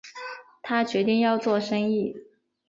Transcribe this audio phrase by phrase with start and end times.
[0.63, 2.15] 他决定要做生意